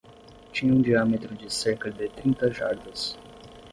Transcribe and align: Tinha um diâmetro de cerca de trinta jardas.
Tinha 0.51 0.73
um 0.73 0.81
diâmetro 0.81 1.35
de 1.35 1.47
cerca 1.51 1.91
de 1.91 2.09
trinta 2.09 2.51
jardas. 2.51 3.15